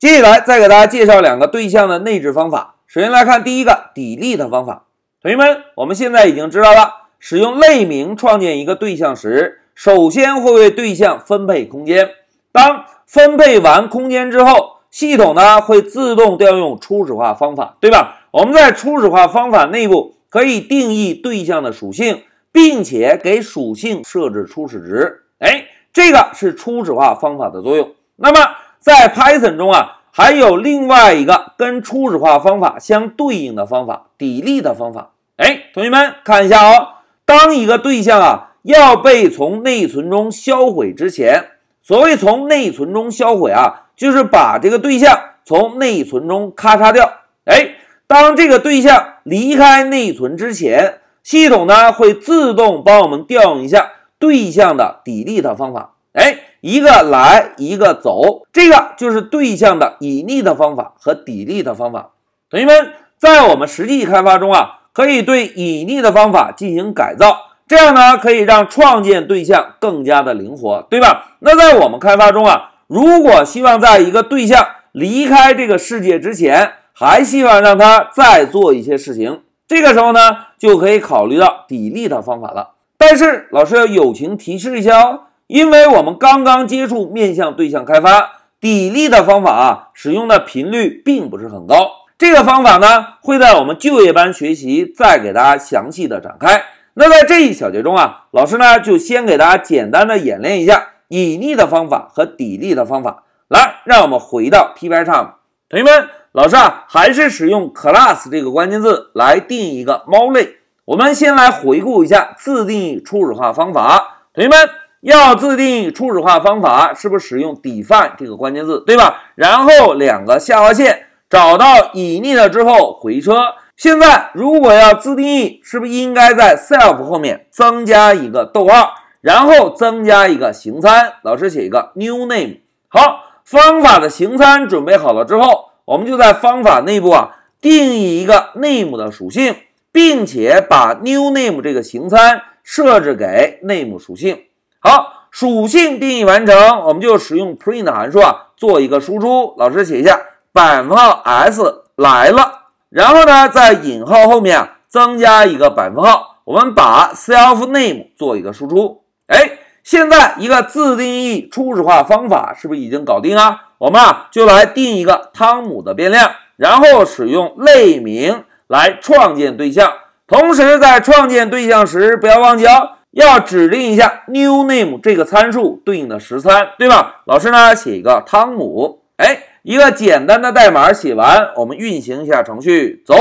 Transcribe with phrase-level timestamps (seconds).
[0.00, 2.76] 接下来再给大家介绍两个对象的内置方法。
[2.86, 4.86] 首先来看第一个 delete 方法。
[5.20, 12.12] 同学们，我们现在已经知道了，使用类名创建一个对象时，首先会为对象分配空间。
[12.50, 18.20] 当分配完空间之后，系统呢会自动调用初始化方法，对吧？
[18.30, 25.24] 我们在初始化方法内部可以定义对象的属性，并且给属性设置初始值。
[25.40, 27.90] 哎，这个是初始化方法的作用。
[28.16, 35.10] 那么在 Python 中啊，还有另外一个跟初始化方法相对应的方法，delete 方法。
[35.36, 36.88] 哎，同学们看一下哦，
[37.26, 41.44] 当一个对象啊要被从内存中销毁之前，
[41.82, 47.10] 所谓从内存中销毁啊，就是把这个对象从内存中咔嚓掉。
[47.44, 47.74] 哎，
[48.06, 55.96] 当这个对象离开内存之前，系统呢会自动帮我们调用一下对象的 delete 方法。
[56.14, 56.39] 哎。
[56.60, 62.10] 一个来，一个走，这个就是对象的隐匿的方法和 delete 方法。
[62.50, 67.36] 同学们，在我们实际开发中啊，可以对隐匿的方法进行改造，
[67.66, 71.36] 这样呢，可以让创建对象更加的灵活，对吧？
[71.38, 82.72] 那在我们开发中啊，如果希望在一个对象离开这个世界之前，还希望让他再做一些事情，这个时候呢，就可以考虑到 delete 方法了。
[82.98, 85.20] 但是老师要友情提示一下哦。
[85.50, 91.90] 因为我们刚刚接触面向对象开发，delete 的方法啊，使用的频率并不是很高。
[92.16, 96.62] 这个方法呢，会在我们就业班学习再给大家详细的展开。
[96.94, 103.24] 那在这一小节中啊，老师呢就先给大家简单的演练一下隐匿的方法和 delete 的方法。
[103.48, 105.30] 来，让我们回到 Pycharm，
[105.68, 110.58] 同学们，老师啊还是使用 class 这个关键字来定义一个猫类。
[110.84, 114.56] 我们先来回顾一下自定义初始化方法，同学们。
[115.00, 119.22] 要自定义初始化方法，是不是使用 define 这个关键字，对吧？
[119.34, 123.40] 然后两个下划线，找到隐匿了之后回车。
[123.76, 128.92] 现在如果要自定义，是不是应该在 self 后面增加一个逗号，
[129.22, 131.14] 然后增加一个形参？
[131.22, 132.58] 老师写一个 new name。
[132.88, 139.56] 好，方法的形参准备好了之后，我们就在方法内部啊定义一个 name 的属性，
[139.90, 144.40] 并且把 new name 这个形参设置给 name 属性。
[144.82, 149.54] 好，属性定义完成，我们就使用 print 函数啊，做一个输出。
[149.58, 150.18] 老师写一下，
[150.54, 156.38] 百分号 s 来了，然后呢，在引号后面，增加一个百分号。
[156.44, 159.02] 我们把 self name 做一个输出。
[159.26, 163.68] 哎，现在一个自定义初始化方法是不是已经搞定啊？
[163.76, 169.92] 我们啊，就来定一个汤姆的变量，然后使用类名来创建对象。
[170.26, 172.92] 同时在创建对象时，不要忘记哦。
[173.12, 177.22] 要指定一下 new name 这个参数对应的实参，对吧？
[177.26, 183.14] 老师呢写一个汤姆，哎，一个简单的代码写完，我们运行一下程序，走。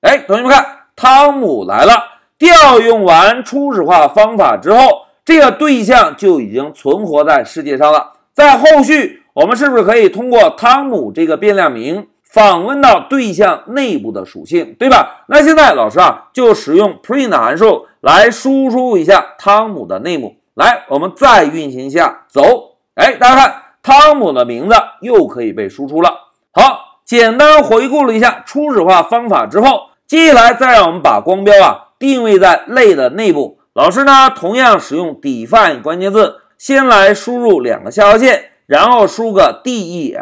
[0.00, 0.64] 哎，同学们看，
[0.96, 2.04] 汤姆来了。
[2.38, 8.12] 调用完初始化方法之后，这个对象就已经存活在世界上了。
[8.32, 12.06] 在后续，我们是不是可以通过汤姆这个变量名？
[12.24, 15.24] 访问到对象内部的属性，对吧？
[15.26, 20.36] 那现在老师啊，就使用 print 函数来输出一下汤姆的 name。
[20.54, 22.76] 来，我们再运行一下，走。
[22.94, 26.10] 哎，大家看，汤姆的名字又可以被输出了。
[26.52, 33.58] 好，简单回顾了一下初始化方法之后，接下来再让我们把光标啊定位在类的内部。
[33.72, 40.18] 老师呢，同样使用 define 关键字，先来输入两个下划线，然后输个 del。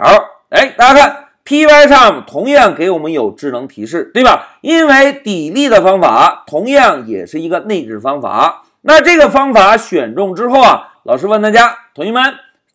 [0.51, 1.28] 哎，大家看。
[1.49, 4.59] Pycharm 同样给我们有智能提示，对吧？
[4.61, 8.65] 因为 delete 的方法同样也是一个内置方法。
[8.83, 12.23] 那这个方法选中之后啊，老师问大家，同学们，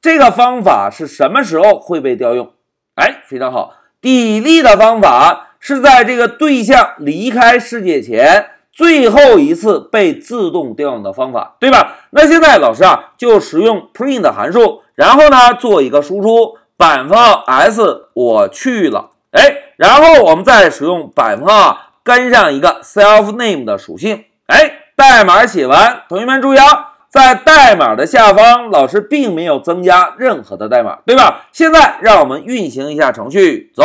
[0.01, 2.51] 这个方法是什么时候会被调用？
[2.95, 11.97] 哎，非常好，delete 的方法是在这个对象离开世界前最后一次被自动调用的方法，对吧？
[12.09, 16.57] 那现在老师啊，就使用 print 函数，然后呢做一个输出。
[16.77, 31.45] 百分号 s 我去了，哎，然后我们再使用百分号跟上一个 self name 的属性，哎，代码写完，同学们注意啊，在代码的下方，老师并没有增加任何的代码，对吧？
[31.51, 33.83] 现在让我们运行一下程序，走，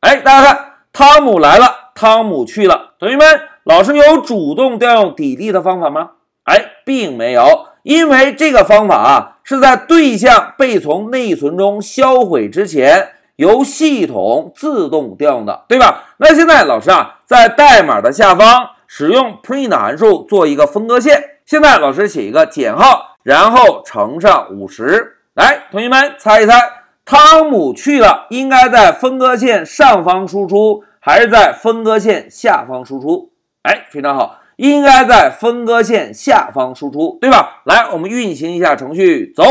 [0.00, 6.10] 哎，大家看，汤姆来了，汤姆去了，同学们，老师有主动调用 delete 的方法吗？
[6.44, 7.66] 哎，并没有。
[7.86, 16.02] 因为这个方法啊，是在对象被从内存中销毁之前，由系统自动调用的，对吧？
[16.16, 21.36] 那现在老师啊，在代码的下方使用 print 函数做一个分割线。
[21.44, 25.18] 现在老师写一个减号，然后乘上五十。
[25.34, 26.54] 来，同学们猜一猜，
[27.04, 33.30] 汤姆去了，应该在分割线上方输出，还是在分割线下方输出？
[33.62, 37.62] 哎，非常好，应该在分割线下方输出，对吧？
[37.64, 39.44] 来，我们运行一下程序，走。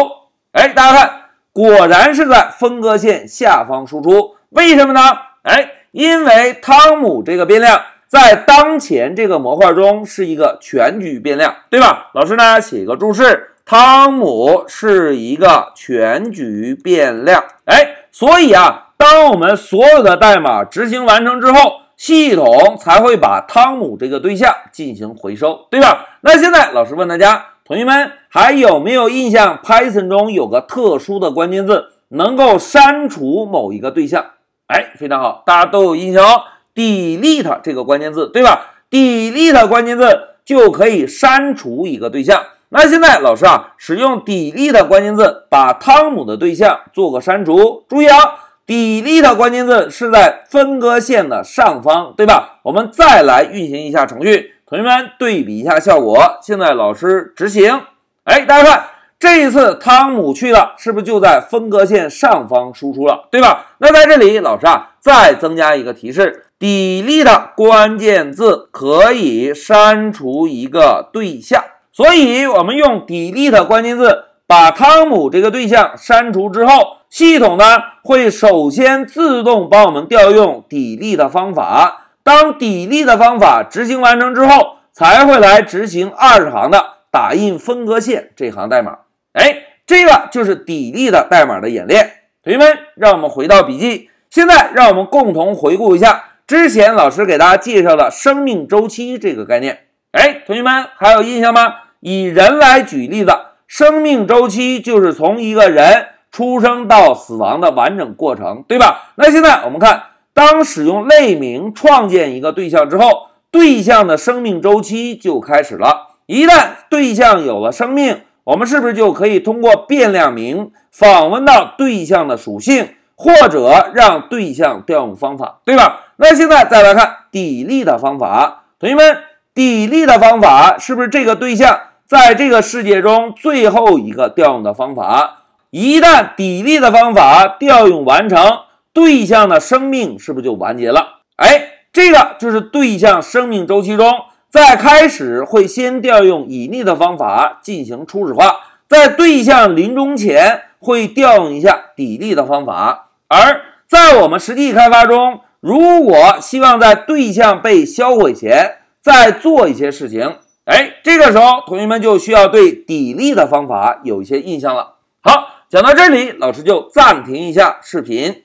[0.52, 1.22] 哎，大家看，
[1.54, 5.02] 果然是在分割线下方输出，为什么呢？
[5.44, 12.12] 哎，因为汤姆这个变量在当前这个模块中是一个全局变量，对吧？
[12.14, 13.52] 老师呢，写一个注释。
[13.66, 26.06] 汤姆是一个全局变量，哎，所以啊，当我们所有的代码执行完成之后，系统才会把汤姆这个对象进行回收，对吧？
[26.22, 34.26] 那现在老师问大家，同学们还有没有印象？Python 中有个特殊的关键字，能够删除某一个对象？
[34.68, 36.44] 哎，非常好，大家都有印象哦
[36.74, 42.44] ，delete 这个关键字，对吧？delete 关键字就可以删除一个对象。
[42.70, 47.86] 那现在老师啊，使用 delete 关键字把汤姆的对象做个删除。
[47.88, 48.18] 注意啊
[48.66, 52.60] ，delete 关键字是在分割线的上方，对吧？
[52.64, 56.40] 我们再来运行一下程序，同学们对比一下效果。
[56.42, 57.82] 现在老师执行，
[58.24, 58.84] 哎，大家看，
[59.20, 63.76] 这一次汤姆去了，是不是就在分割线上方输出了，对吧？
[63.78, 71.64] 那在这里，老师啊，再增加一个提示：delete 关键字可以删除一个对象。
[71.92, 74.26] 所以，我们用 delete 关键字
[74.56, 77.66] 把汤姆这个对象删除之后，系统呢
[78.06, 82.12] 会首先自动帮我们调用底力的方法。
[82.24, 89.00] 当底力的方法执行完成之后，才会来执行二十行的打印分割线这行代码。
[89.34, 92.14] 哎，这个就是底力的代码的演练。
[92.42, 99.88] 同学们，让我们回到笔记，现在让我们共同回顾一下之前老师给大家介绍的生命周期这个概念。
[100.14, 101.74] 哎，同学们还有印象吗？
[102.00, 103.32] 以人来举例子，
[103.68, 109.12] 生命周期就是从一个人出生到死亡的完整过程，对吧？
[109.16, 110.04] 那现在我们看，
[110.34, 116.16] 当使用类名创建一个对象之后，对象的生命周期就开始了。
[116.26, 126.02] 一旦对象有了生命，我们是不是就可以通过变量名访问到对象的属性，或者让对象调用方法，对吧？
[126.18, 129.18] 那现在再来看 delete 方法，同学们
[129.54, 131.80] ，delete 方法是不是这个对象？
[132.08, 138.60] 在这个世界中，最后一个调用的方法，一旦 delete 方法调用完成，
[138.94, 141.22] 对象的生命是不是就完结了？
[141.38, 144.14] 哎，这个就是对象生命周期中，
[144.52, 148.56] 在开始会先调用 init 方法进行初始化，
[148.88, 153.10] 在对象临终前会调用一下 delete 方法。
[153.28, 160.36] 而在我们实际开发中，如果希望在对象被销毁前再做一些事情。
[160.66, 164.96] 哎，这个时候同学们就需要对抵力的方法有一些印象了。
[165.22, 168.42] 好，讲到这里，老师就暂停一下视频。